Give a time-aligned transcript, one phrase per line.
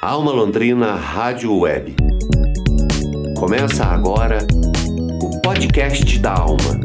[0.00, 1.96] Alma Londrina Rádio Web.
[3.36, 4.46] Começa agora
[5.20, 6.78] o podcast da Alma.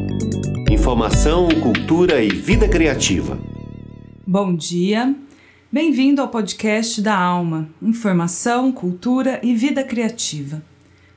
[0.72, 3.38] Informação, cultura e vida criativa.
[4.26, 5.16] Bom dia.
[5.72, 7.70] Bem-vindo ao podcast da Alma.
[7.80, 10.64] Informação, cultura e vida criativa.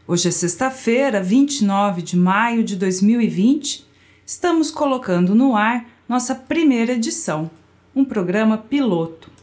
[0.07, 3.87] Hoje é sexta-feira, 29 de maio de 2020.
[4.27, 7.51] Estamos colocando no ar nossa primeira edição,
[7.95, 9.36] um programa piloto.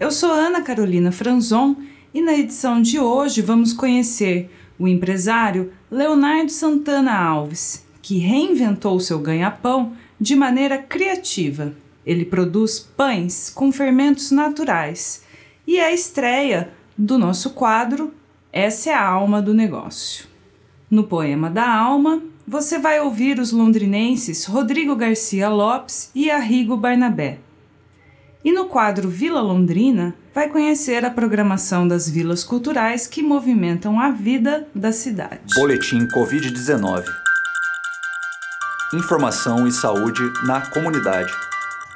[0.00, 1.76] Eu sou Ana Carolina Franzon
[2.14, 9.18] e na edição de hoje vamos conhecer o empresário Leonardo Santana Alves, que reinventou seu
[9.18, 11.74] ganha-pão de maneira criativa.
[12.06, 15.22] Ele produz pães com fermentos naturais
[15.66, 18.14] e é a estreia do nosso quadro
[18.50, 20.26] essa é a alma do negócio.
[20.90, 27.38] No poema da alma, você vai ouvir os londrinenses Rodrigo Garcia Lopes e Arrigo Barnabé.
[28.42, 34.10] E no quadro Vila Londrina, vai conhecer a programação das vilas culturais que movimentam a
[34.10, 35.54] vida da cidade.
[35.54, 37.04] Boletim Covid-19.
[38.94, 41.30] Informação e saúde na comunidade.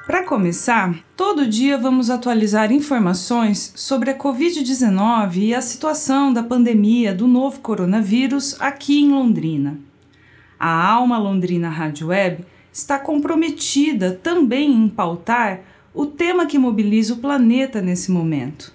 [0.07, 7.15] Para começar, todo dia vamos atualizar informações sobre a Covid-19 e a situação da pandemia
[7.15, 9.79] do novo coronavírus aqui em Londrina.
[10.61, 15.61] A Alma Londrina Rádio Web está comprometida também em pautar
[15.95, 18.73] o tema que mobiliza o planeta nesse momento.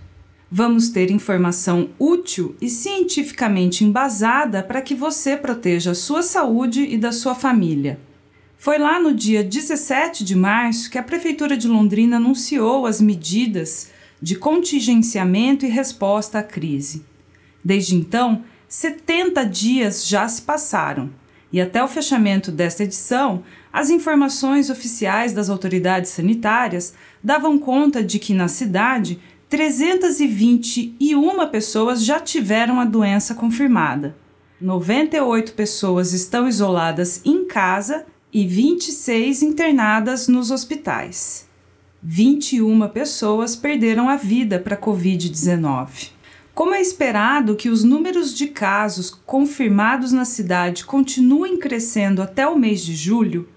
[0.50, 6.98] Vamos ter informação útil e cientificamente embasada para que você proteja a sua saúde e
[6.98, 8.00] da sua família.
[8.58, 13.92] Foi lá no dia 17 de março que a Prefeitura de Londrina anunciou as medidas
[14.22, 17.06] de contingenciamento e resposta à crise.
[17.64, 21.10] Desde então, 70 dias já se passaram
[21.52, 28.20] e até o fechamento desta edição, as informações oficiais das autoridades sanitárias davam conta de
[28.20, 29.20] que na cidade
[29.50, 34.16] 321 pessoas já tiveram a doença confirmada.
[34.62, 41.48] 98 pessoas estão isoladas em casa e 26 internadas nos hospitais.
[42.04, 46.12] 21 pessoas perderam a vida para a Covid-19.
[46.60, 52.60] Como é esperado que os números de casos confirmados na cidade continuem crescendo até o
[52.60, 53.48] mês de julho,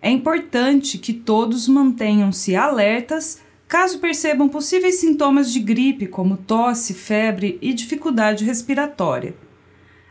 [0.00, 7.58] é importante que todos mantenham-se alertas caso percebam possíveis sintomas de gripe, como tosse, febre
[7.60, 9.34] e dificuldade respiratória.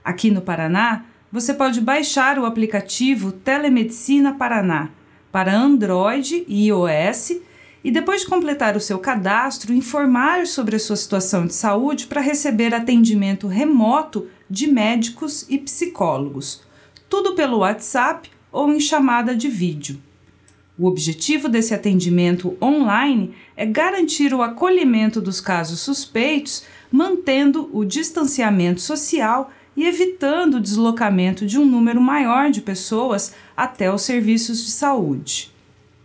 [0.03, 4.89] Aqui no Paraná, você pode baixar o aplicativo Telemedicina Paraná
[5.31, 7.31] para Android e iOS
[7.83, 12.21] e depois de completar o seu cadastro, informar sobre a sua situação de saúde para
[12.21, 16.61] receber atendimento remoto de médicos e psicólogos,
[17.09, 19.99] tudo pelo WhatsApp ou em chamada de vídeo.
[20.77, 28.81] O objetivo desse atendimento online é garantir o acolhimento dos casos suspeitos, mantendo o distanciamento
[28.81, 34.71] social e evitando o deslocamento de um número maior de pessoas até os serviços de
[34.71, 35.51] saúde.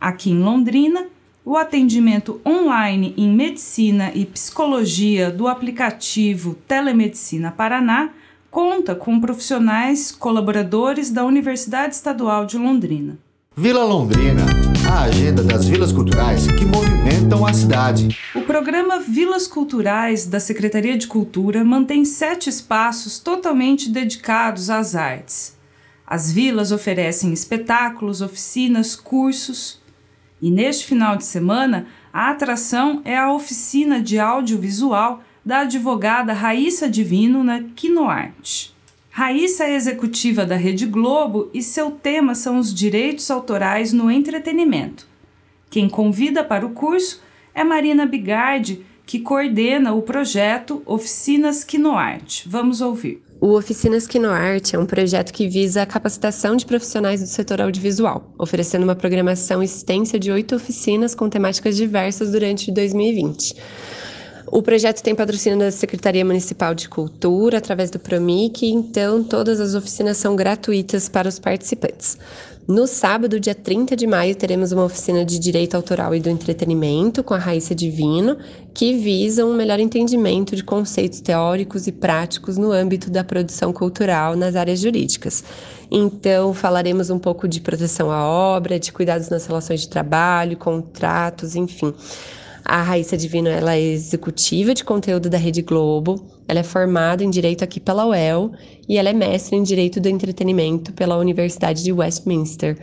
[0.00, 1.06] Aqui em Londrina,
[1.47, 8.11] o atendimento online em medicina e psicologia do aplicativo Telemedicina Paraná
[8.51, 13.17] conta com profissionais colaboradores da Universidade Estadual de Londrina.
[13.55, 14.45] Vila Londrina,
[14.91, 18.19] a agenda das vilas culturais que movimentam a cidade.
[18.34, 25.57] O programa Vilas Culturais da Secretaria de Cultura mantém sete espaços totalmente dedicados às artes.
[26.05, 29.85] As vilas oferecem espetáculos, oficinas, cursos.
[30.41, 36.88] E neste final de semana, a atração é a oficina de audiovisual da advogada Raíssa
[36.88, 38.74] Divino na Quinoarte.
[39.10, 45.06] Raíssa é executiva da Rede Globo e seu tema são os direitos autorais no entretenimento.
[45.70, 47.22] Quem convida para o curso
[47.54, 52.47] é Marina Bigardi, que coordena o projeto Oficinas Quinoarte.
[52.47, 53.25] Vamos ouvir.
[53.38, 58.32] O Oficinas Quinoarte é um projeto que visa a capacitação de profissionais do setor audiovisual,
[58.38, 63.54] oferecendo uma programação extensa de oito oficinas com temáticas diversas durante 2020.
[64.49, 69.75] O projeto tem patrocínio da Secretaria Municipal de Cultura, através do Promic, então todas as
[69.75, 72.16] oficinas são gratuitas para os participantes.
[72.66, 77.22] No sábado, dia 30 de maio, teremos uma oficina de Direito Autoral e do Entretenimento
[77.22, 78.39] com a Raíssa Divino,
[78.72, 84.37] que visa um melhor entendimento de conceitos teóricos e práticos no âmbito da produção cultural
[84.37, 85.45] nas áreas jurídicas.
[85.91, 91.54] Então, falaremos um pouco de proteção à obra, de cuidados nas relações de trabalho, contratos,
[91.54, 91.95] enfim.
[92.68, 97.30] A Raíssa Divino ela é executiva de conteúdo da Rede Globo, ela é formada em
[97.30, 98.51] Direito aqui pela UEL
[98.89, 102.77] e ela é mestre em Direito do Entretenimento pela Universidade de Westminster.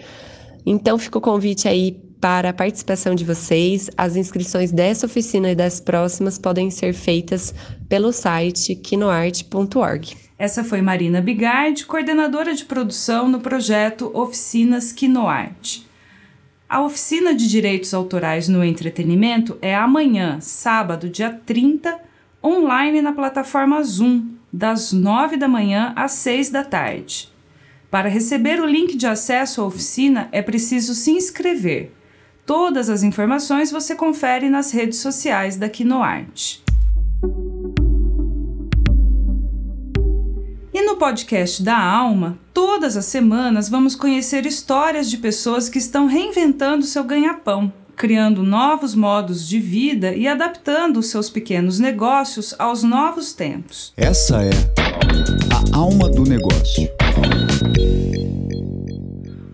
[0.65, 3.89] Então fica o convite aí para a participação de vocês.
[3.97, 7.53] As inscrições dessa oficina e das próximas podem ser feitas
[7.89, 10.15] pelo site quinoarte.org.
[10.39, 15.85] Essa foi Marina Bigard, coordenadora de produção no projeto Oficinas Quinoarte.
[16.73, 21.99] A oficina de direitos autorais no entretenimento é amanhã, sábado, dia 30,
[22.43, 27.31] online na plataforma Zoom, das 9 da manhã às 6 da tarde.
[27.91, 31.91] Para receber o link de acesso à oficina é preciso se inscrever.
[32.43, 36.63] Todas as informações você confere nas redes sociais da Quinoarte.
[40.83, 46.07] E no podcast da Alma, todas as semanas vamos conhecer histórias de pessoas que estão
[46.07, 52.83] reinventando seu ganha-pão, criando novos modos de vida e adaptando os seus pequenos negócios aos
[52.83, 53.94] novos tempos.
[53.95, 54.50] Essa é
[55.74, 56.89] a alma do negócio.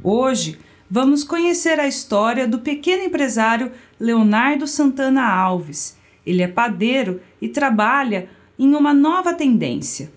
[0.03, 0.57] Hoje,
[0.89, 5.95] vamos conhecer a história do pequeno empresário Leonardo Santana Alves.
[6.25, 8.27] Ele é padeiro e trabalha
[8.57, 10.11] em uma nova tendência: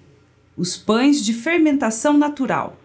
[0.56, 2.76] os pães de fermentação natural.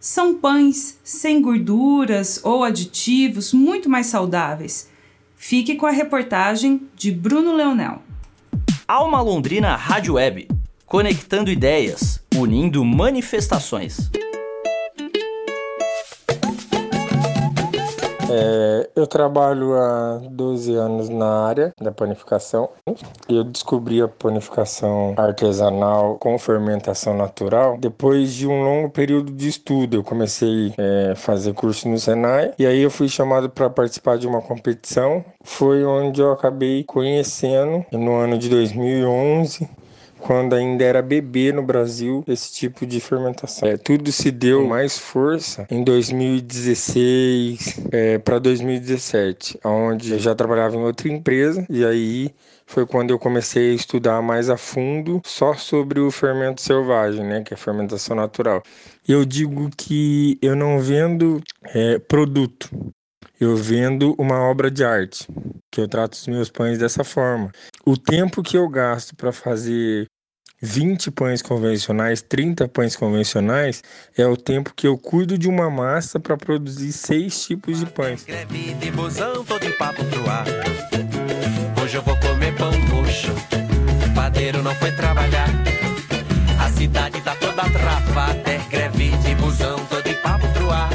[0.00, 4.88] São pães sem gorduras ou aditivos, muito mais saudáveis.
[5.36, 8.02] Fique com a reportagem de Bruno Leonel.
[8.86, 10.48] Alma Londrina Rádio Web,
[10.86, 14.10] conectando ideias, unindo manifestações.
[18.32, 22.70] É, eu trabalho há 12 anos na área da panificação.
[23.28, 29.96] Eu descobri a panificação artesanal com fermentação natural depois de um longo período de estudo.
[29.96, 34.16] Eu comecei a é, fazer curso no Senai e aí eu fui chamado para participar
[34.18, 35.24] de uma competição.
[35.42, 39.68] Foi onde eu acabei conhecendo no ano de 2011
[40.22, 43.68] quando ainda era bebê no Brasil esse tipo de fermentação.
[43.68, 50.76] É, tudo se deu mais força em 2016 é, para 2017, onde eu já trabalhava
[50.76, 52.32] em outra empresa e aí
[52.66, 57.42] foi quando eu comecei a estudar mais a fundo só sobre o fermento selvagem, né,
[57.42, 58.62] que é a fermentação natural.
[59.06, 62.70] Eu digo que eu não vendo é, produto,
[63.38, 65.26] eu vendo uma obra de arte,
[65.70, 67.50] que eu trato os meus pães dessa forma.
[67.84, 70.06] O tempo que eu gasto para fazer
[70.62, 73.82] 20 pães convencionais, 30 pães convencionais,
[74.16, 78.24] é o tempo que eu cuido de uma massa para produzir seis tipos de pães.
[81.82, 83.32] Hoje eu vou comer pão roxo.
[84.14, 85.48] Padeiro não foi trabalhar.
[86.60, 88.48] A cidade tá toda travada.
[88.48, 90.90] É greve de busão, todo em papo pro ar.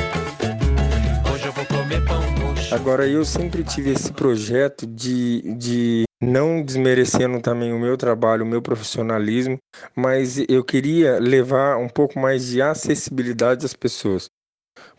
[1.34, 2.74] Hoje eu vou comer pão roxo.
[2.74, 8.48] Agora eu sempre tive esse projeto de, de não desmerecendo também o meu trabalho, o
[8.48, 9.58] meu profissionalismo,
[9.96, 14.30] mas eu queria levar um pouco mais de acessibilidade às pessoas,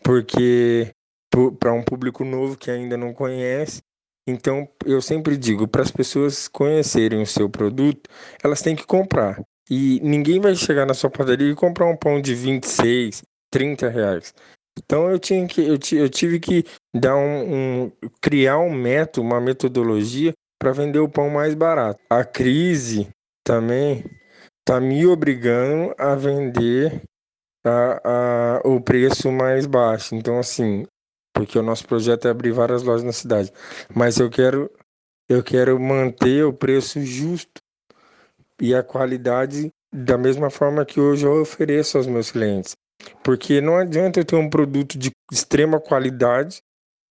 [0.03, 0.91] porque
[1.59, 3.81] para um público novo que ainda não conhece,
[4.27, 8.09] então eu sempre digo para as pessoas conhecerem o seu produto,
[8.43, 9.41] elas têm que comprar.
[9.69, 13.21] E ninguém vai chegar na sua padaria e comprar um pão de 26,
[13.51, 14.33] 30 reais.
[14.77, 16.65] Então eu tinha que eu, eu tive que
[16.95, 21.99] dar um, um criar um método, uma metodologia para vender o pão mais barato.
[22.09, 23.07] A crise
[23.43, 24.03] também
[24.59, 27.01] está me obrigando a vender
[27.65, 30.13] a, a, o preço mais baixo.
[30.13, 30.85] Então, assim,
[31.33, 33.51] porque o nosso projeto é abrir várias lojas na cidade,
[33.95, 34.69] mas eu quero
[35.29, 37.61] eu quero manter o preço justo
[38.59, 42.75] e a qualidade da mesma forma que hoje eu ofereço aos meus clientes.
[43.23, 46.61] Porque não adianta eu ter um produto de extrema qualidade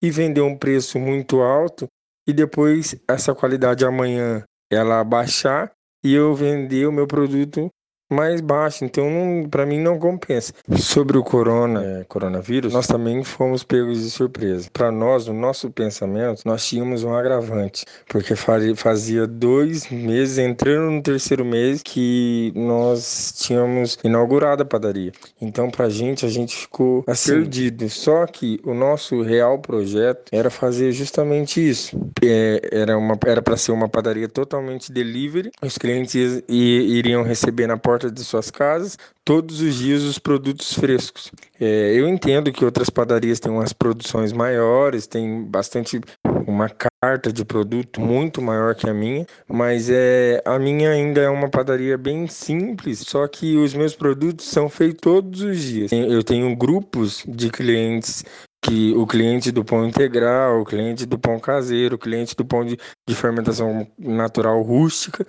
[0.02, 1.86] e vender um preço muito alto
[2.28, 5.72] e depois essa qualidade amanhã ela baixar
[6.04, 7.70] e eu vender o meu produto
[8.08, 9.06] mais baixo, então
[9.50, 10.52] para mim não compensa.
[10.76, 14.68] Sobre o corona, é, coronavírus, nós também fomos pegos de surpresa.
[14.72, 21.02] Para nós, no nosso pensamento, nós tínhamos um agravante, porque fazia dois meses, entrando no
[21.02, 25.12] terceiro mês, que nós tínhamos inaugurado a padaria.
[25.40, 27.88] Então, para a gente, a gente ficou assim, perdido.
[27.88, 31.98] Só que o nosso real projeto era fazer justamente isso.
[32.22, 35.50] É, era uma era para ser uma padaria totalmente delivery.
[35.62, 41.30] Os clientes iriam receber na porta de suas casas todos os dias os produtos frescos.
[41.60, 46.00] É, eu entendo que outras padarias têm umas produções maiores, tem bastante
[46.46, 51.28] uma carta de produto muito maior que a minha, mas é a minha ainda é
[51.28, 55.92] uma padaria bem simples, só que os meus produtos são feitos todos os dias.
[55.92, 58.24] Eu tenho grupos de clientes
[58.62, 62.64] que o cliente do pão integral, o cliente do pão caseiro, o cliente do pão
[62.64, 62.76] de,
[63.06, 65.26] de fermentação natural rústica,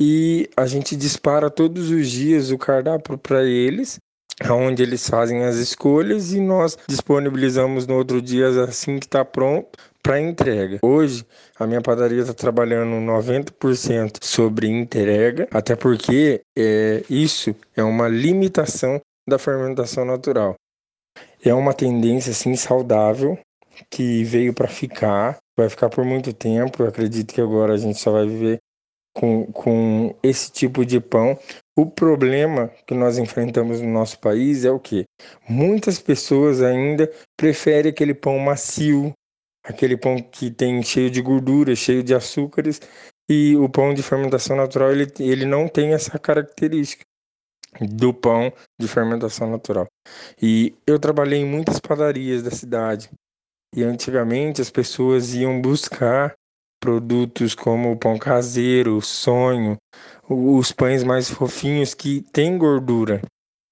[0.00, 3.98] e a gente dispara todos os dias o cardápio para eles,
[4.50, 9.78] onde eles fazem as escolhas e nós disponibilizamos no outro dia assim que está pronto
[10.02, 10.78] para entrega.
[10.82, 11.26] Hoje,
[11.58, 19.00] a minha padaria está trabalhando 90% sobre entrega, até porque é, isso é uma limitação
[19.28, 20.54] da fermentação natural.
[21.44, 23.36] É uma tendência assim saudável
[23.90, 26.82] que veio para ficar, vai ficar por muito tempo.
[26.82, 28.58] Eu acredito que agora a gente só vai viver
[29.16, 31.38] com, com esse tipo de pão.
[31.74, 35.04] O problema que nós enfrentamos no nosso país é o que?
[35.48, 39.12] Muitas pessoas ainda preferem aquele pão macio,
[39.64, 42.80] aquele pão que tem cheio de gordura, cheio de açúcares,
[43.28, 47.02] e o pão de fermentação natural ele, ele não tem essa característica
[47.80, 49.86] do pão de fermentação natural.
[50.40, 53.10] E eu trabalhei em muitas padarias da cidade.
[53.74, 56.34] E antigamente as pessoas iam buscar
[56.80, 59.76] produtos como o pão caseiro, o sonho,
[60.28, 63.22] os pães mais fofinhos que têm gordura,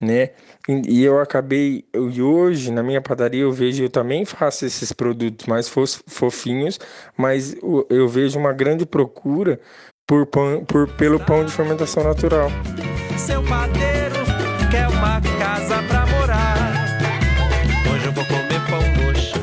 [0.02, 0.30] né?
[0.68, 5.46] E eu acabei, e hoje na minha padaria eu vejo, eu também faço esses produtos
[5.46, 6.78] mais fofinhos,
[7.16, 7.54] mas
[7.90, 9.60] eu vejo uma grande procura
[10.06, 12.50] por pão, por, pelo pão de fermentação natural.
[13.18, 14.16] Seu padeiro
[14.70, 16.74] quer uma casa pra morar.
[17.92, 19.38] Hoje eu vou comer pão roxo.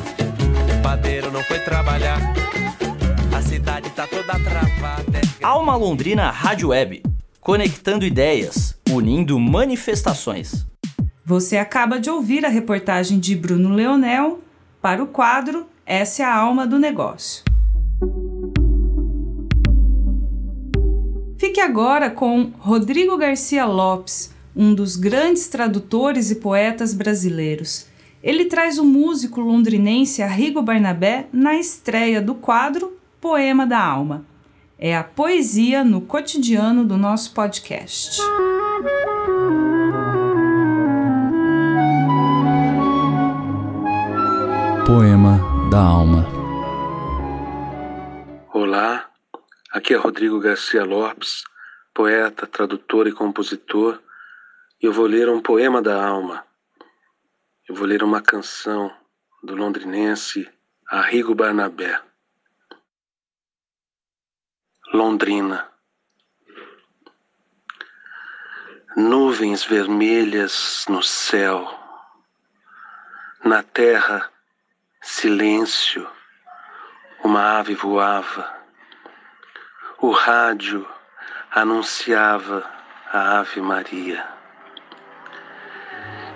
[0.78, 2.41] O padeiro não foi trabalhar.
[4.02, 5.20] Tá toda travada.
[5.40, 7.04] É Alma Londrina Rádio Web,
[7.40, 10.66] conectando ideias, unindo manifestações.
[11.24, 14.40] Você acaba de ouvir a reportagem de Bruno Leonel
[14.80, 17.44] para o quadro Essa é a Alma do Negócio.
[21.38, 27.86] Fique agora com Rodrigo Garcia Lopes, um dos grandes tradutores e poetas brasileiros.
[28.20, 34.26] Ele traz o músico londrinense Arrigo Barnabé na estreia do quadro Poema da Alma.
[34.76, 38.20] É a poesia no cotidiano do nosso podcast.
[44.84, 45.38] Poema
[45.70, 46.26] da Alma.
[48.52, 49.08] Olá,
[49.70, 51.44] aqui é Rodrigo Garcia Lopes,
[51.94, 54.00] poeta, tradutor e compositor,
[54.82, 56.44] e eu vou ler um poema da alma.
[57.68, 58.90] Eu vou ler uma canção
[59.44, 60.50] do londrinense
[60.90, 62.00] Arrigo Barnabé.
[64.92, 65.66] Londrina.
[68.94, 71.66] Nuvens vermelhas no céu,
[73.42, 74.30] na terra
[75.00, 76.06] silêncio,
[77.24, 78.54] uma ave voava.
[79.96, 80.86] O rádio
[81.50, 82.70] anunciava
[83.10, 84.22] a Ave Maria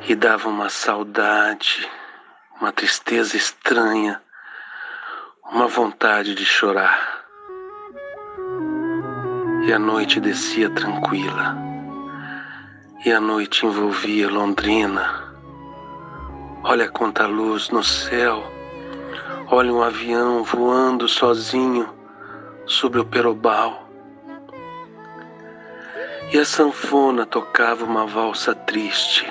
[0.08, 1.86] e dava uma saudade,
[2.58, 4.22] uma tristeza estranha,
[5.42, 7.15] uma vontade de chorar.
[9.66, 11.56] E a noite descia tranquila,
[13.04, 15.34] e a noite envolvia Londrina.
[16.62, 18.56] Olha quanta luz no céu
[19.48, 21.88] Olha um avião voando sozinho
[22.66, 23.88] sobre o perobal.
[26.32, 29.24] E a sanfona tocava uma valsa triste.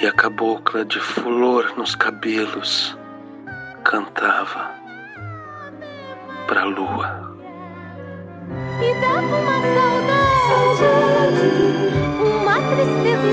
[0.00, 2.96] E a cabocla de flor nos cabelos
[3.82, 4.70] cantava
[6.46, 7.27] pra lua.
[8.80, 10.68] E dava uma saudade,
[12.20, 13.28] uma tristeza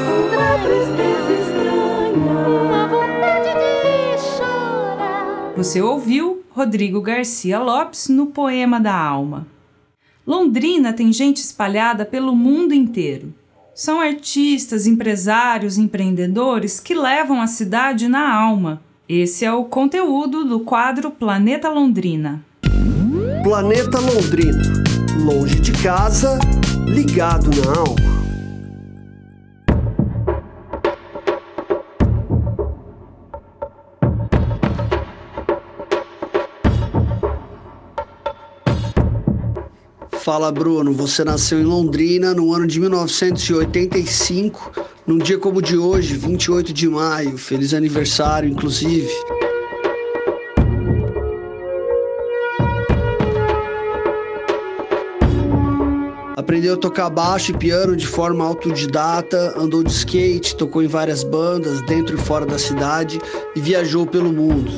[1.33, 5.53] estranha, uma vontade de chorar.
[5.55, 9.45] Você ouviu Rodrigo Garcia Lopes no Poema da Alma.
[10.25, 13.31] Londrina tem gente espalhada pelo mundo inteiro.
[13.75, 18.81] São artistas, empresários, empreendedores que levam a cidade na alma.
[19.07, 22.43] Esse é o conteúdo do quadro Planeta Londrina.
[23.43, 24.84] Planeta Londrina.
[25.17, 26.37] Longe de casa,
[26.85, 28.15] ligado na alma.
[40.25, 44.71] Fala Bruno, você nasceu em Londrina no ano de 1985,
[45.07, 47.37] num dia como o de hoje, 28 de maio.
[47.37, 49.09] Feliz aniversário, inclusive.
[56.45, 61.23] Aprendeu a tocar baixo e piano de forma autodidata, andou de skate, tocou em várias
[61.23, 63.19] bandas dentro e fora da cidade
[63.55, 64.71] e viajou pelo mundo.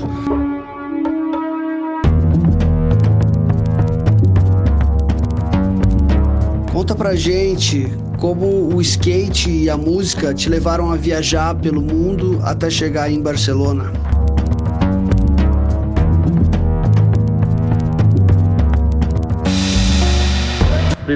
[6.71, 7.85] Conta pra gente
[8.17, 13.21] como o skate e a música te levaram a viajar pelo mundo até chegar em
[13.21, 13.91] Barcelona.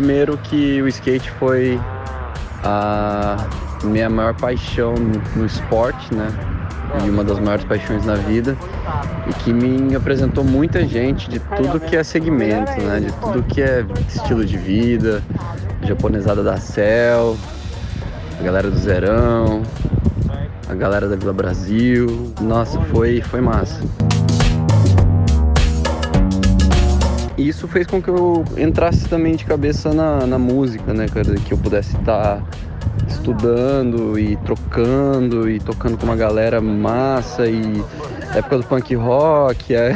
[0.01, 1.79] Primeiro que o skate foi
[2.63, 3.37] a
[3.83, 4.95] minha maior paixão
[5.35, 6.27] no esporte, né?
[7.05, 8.57] e uma das maiores paixões na vida
[9.29, 12.99] e que me apresentou muita gente de tudo que é segmento, né?
[12.99, 15.21] De tudo que é estilo de vida,
[15.83, 17.37] japonesada da Cel,
[18.39, 19.61] a galera do Zerão,
[20.67, 22.33] a galera da Vila Brasil.
[22.41, 23.79] Nossa, foi, foi massa.
[27.37, 31.35] Isso fez com que eu entrasse também de cabeça na, na música, né, cara?
[31.35, 32.43] Que eu pudesse estar
[33.07, 37.83] estudando e trocando e tocando com uma galera massa e
[38.35, 39.91] época do punk rock, a,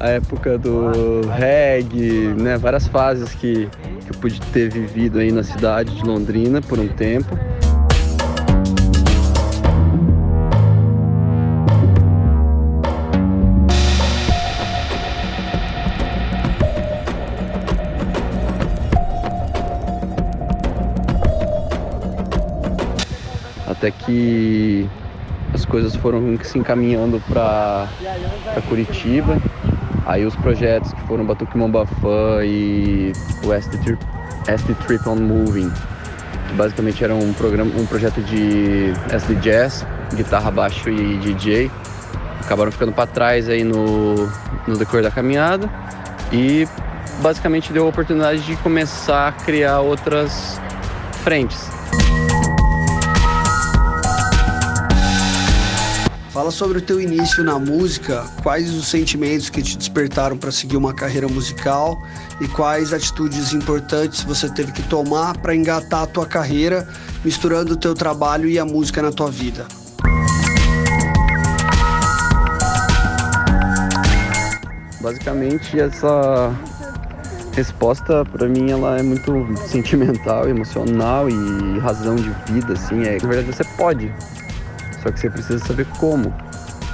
[0.00, 2.56] a época do reggae, né?
[2.56, 3.68] Várias fases que,
[4.04, 7.38] que eu pude ter vivido aí na cidade de Londrina por um tempo.
[23.84, 24.88] Até que
[25.52, 27.86] as coisas foram se encaminhando para
[28.68, 29.36] Curitiba.
[30.06, 33.12] Aí os projetos que foram Batuque Mombafã e
[33.44, 34.04] o SD Trip,
[34.86, 35.70] Trip on Moving,
[36.48, 41.70] que basicamente era um, programa, um projeto de SD Jazz, guitarra, baixo e DJ,
[42.40, 44.14] acabaram ficando para trás aí no,
[44.66, 45.70] no decorrer da caminhada
[46.32, 46.66] e
[47.20, 50.60] basicamente deu a oportunidade de começar a criar outras
[51.22, 51.73] frentes.
[56.44, 60.76] Fala sobre o teu início na música, quais os sentimentos que te despertaram para seguir
[60.76, 62.02] uma carreira musical
[62.38, 66.86] e quais atitudes importantes você teve que tomar para engatar a tua carreira,
[67.24, 69.66] misturando o teu trabalho e a música na tua vida.
[75.00, 76.54] Basicamente essa
[77.54, 83.28] resposta para mim ela é muito sentimental, emocional e razão de vida assim, é, na
[83.28, 84.12] verdade você pode
[85.04, 86.34] só que você precisa saber como.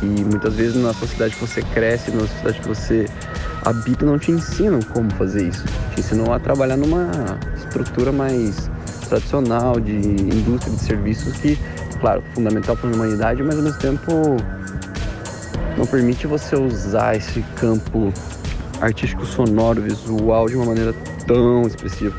[0.03, 3.07] E muitas vezes na sociedade que você cresce, na sociedade que você
[3.65, 5.65] habita, não te ensinam como fazer isso.
[5.95, 7.09] Te ensinam a trabalhar numa
[7.57, 8.69] estrutura mais
[9.09, 11.59] tradicional de indústria de serviços que,
[12.01, 14.37] claro, fundamental para a humanidade, mas ao mesmo tempo
[15.77, 18.13] não permite você usar esse campo
[18.81, 20.95] artístico, sonoro, visual de uma maneira
[21.27, 22.17] tão expressiva.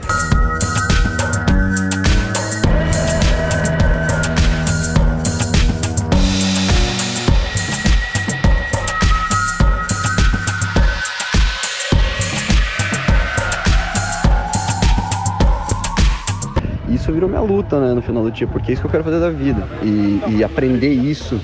[17.42, 19.30] Minha luta, né, no final do dia, porque é isso que eu quero fazer da
[19.30, 19.68] vida.
[19.84, 21.40] E, e aprender isso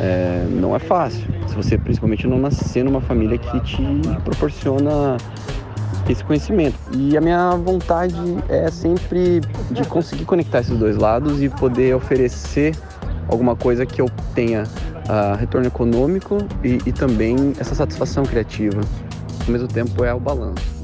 [0.00, 1.24] é, não é fácil.
[1.46, 3.82] Se você principalmente não nascer numa família que te
[4.24, 5.16] proporciona
[6.08, 6.76] esse conhecimento.
[6.96, 8.16] E a minha vontade
[8.48, 9.40] é sempre
[9.70, 12.74] de conseguir conectar esses dois lados e poder oferecer
[13.28, 18.80] alguma coisa que eu tenha uh, retorno econômico e, e também essa satisfação criativa.
[19.46, 20.79] Ao mesmo tempo é o balanço.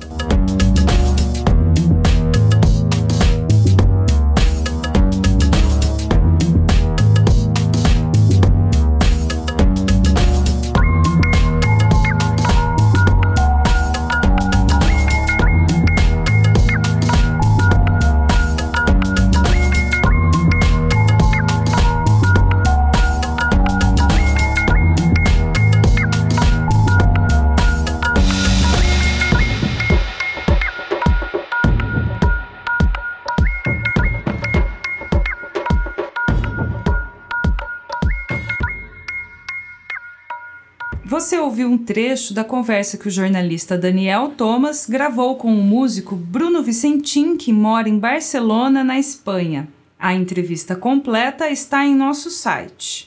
[41.08, 46.16] Você ouviu um trecho da conversa que o jornalista Daniel Thomas gravou com o músico
[46.16, 49.68] Bruno Vicentim, que mora em Barcelona, na Espanha.
[49.96, 53.06] A entrevista completa está em nosso site.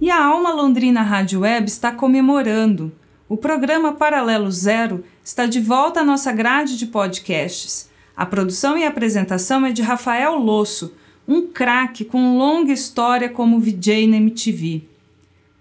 [0.00, 2.92] E a Alma Londrina Rádio Web está comemorando.
[3.28, 7.90] O programa Paralelo Zero está de volta à nossa grade de podcasts.
[8.16, 10.94] A produção e apresentação é de Rafael Losso
[11.28, 14.88] um craque com longa história como VJ na MTV.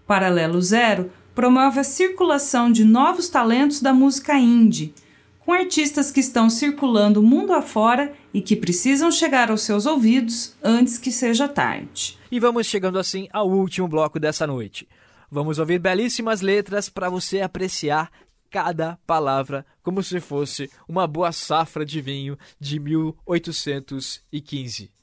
[0.08, 4.94] Paralelo Zero promove a circulação de novos talentos da música indie,
[5.40, 10.98] com artistas que estão circulando mundo afora e que precisam chegar aos seus ouvidos antes
[10.98, 12.18] que seja tarde.
[12.32, 14.88] E vamos chegando assim ao último bloco dessa noite.
[15.30, 18.10] Vamos ouvir belíssimas letras para você apreciar
[18.50, 24.96] cada palavra como se fosse uma boa safra de vinho de 1815.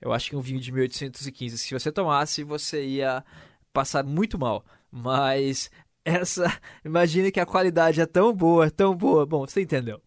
[0.00, 3.24] Eu acho que um vinho de 1815, se você tomasse, você ia
[3.72, 4.64] passar muito mal.
[4.90, 5.70] Mas
[6.04, 6.52] essa,
[6.84, 9.26] imagine que a qualidade é tão boa, tão boa.
[9.26, 10.00] Bom, você entendeu.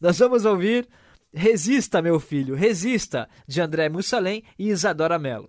[0.00, 0.88] Nós vamos ouvir
[1.32, 5.48] Resista, meu filho, resista, de André Mussalem e Isadora Mello.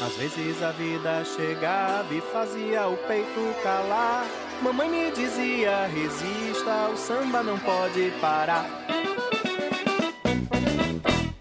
[0.00, 4.26] Às vezes a vida chegava e fazia o peito calar.
[4.62, 8.66] Mamãe me dizia: resista, o samba não pode parar.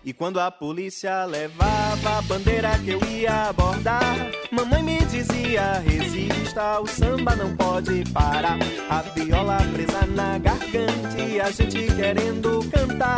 [0.06, 4.16] E quando a polícia levava a bandeira que eu ia abordar,
[4.52, 8.60] mamãe me dizia: resista, o samba não pode parar.
[8.88, 13.18] A viola presa na garganta e a gente querendo cantar.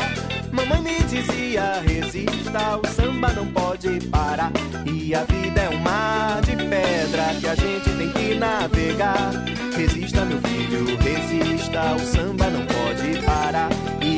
[0.53, 4.53] Mamãe me dizia: resista, o samba não pode parar.
[4.85, 9.31] E a vida é um mar de pedra que a gente tem que navegar.
[9.75, 13.69] Resista, meu filho, resista, o samba não pode parar.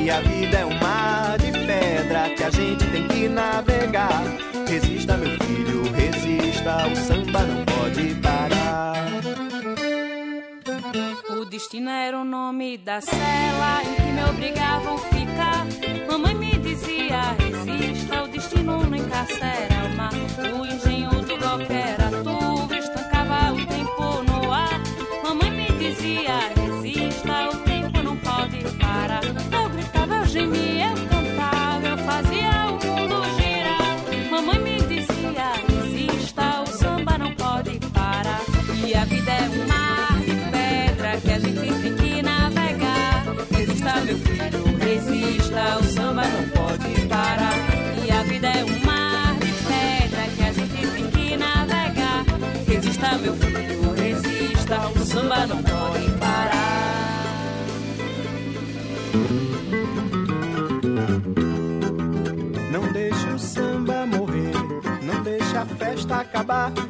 [0.09, 4.23] E a vida é um mar de pedra que a gente tem que navegar.
[4.67, 9.05] Resista, meu filho, resista, o samba não pode parar.
[11.29, 15.67] O destino era o nome da cela em que me obrigavam a ficar.
[16.09, 20.11] Mamãe me dizia: resista, o destino não encarcera o mar.
[20.59, 21.18] O engenho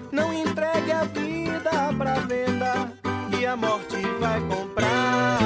[0.10, 2.94] Não entregue a vida pra venda
[3.38, 5.38] e a morte vai comprar.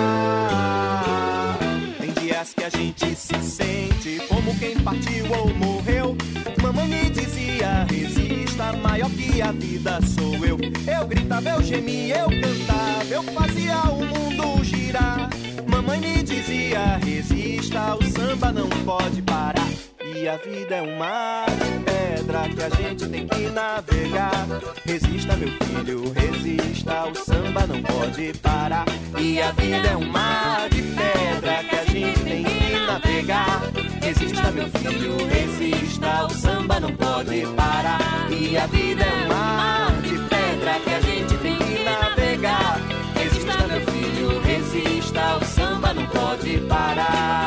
[1.99, 6.15] Tem dias que a gente se sente como quem partiu ou morreu.
[6.61, 10.59] Mamãe me dizia: resista, maior que a vida sou eu.
[10.85, 15.27] Eu gritava, eu gemia, eu cantava, eu fazia o mundo girar.
[15.65, 19.72] Mamãe me dizia: resista, o samba não pode parar.
[20.15, 24.47] E a vida é um mar de pedra que a gente tem que navegar.
[24.85, 28.85] Resista, meu filho, resista, o samba não pode parar.
[29.19, 33.61] E a vida é um mar de pedra que a gente tem que navegar.
[34.01, 38.27] Resista, meu filho, resista, o samba não pode parar.
[38.29, 42.79] E a vida é um mar de pedra que a gente tem que navegar.
[43.15, 47.42] Resista, meu filho, resista, o samba não pode parar.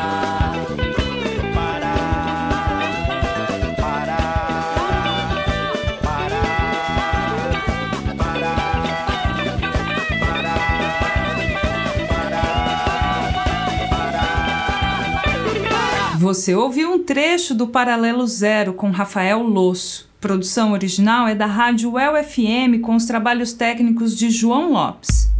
[16.27, 20.09] Você ouviu um trecho do Paralelo Zero com Rafael Losso.
[20.19, 25.31] Produção original é da Rádio UEL FM com os trabalhos técnicos de João Lopes.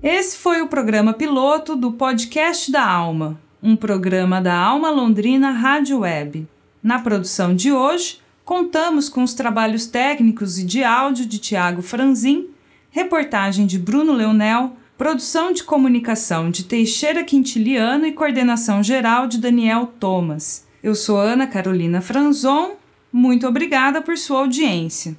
[0.00, 5.98] Esse foi o programa piloto do Podcast da Alma, um programa da Alma Londrina Rádio
[5.98, 6.46] Web.
[6.80, 12.46] Na produção de hoje, contamos com os trabalhos técnicos e de áudio de Tiago Franzin,
[12.92, 19.86] reportagem de Bruno Leonel, produção de comunicação de Teixeira Quintiliano e coordenação geral de Daniel
[19.86, 20.66] Thomas.
[20.82, 22.72] Eu sou Ana Carolina Franzon,
[23.12, 25.16] muito obrigada por sua audiência.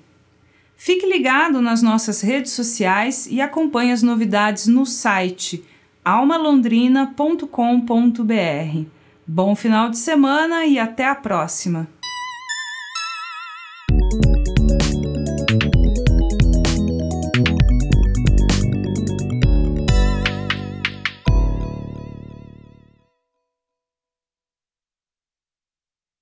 [0.75, 5.63] Fique ligado nas nossas redes sociais e acompanhe as novidades no site
[6.03, 8.85] almalondrina.com.br.
[9.25, 11.98] Bom final de semana e até a próxima!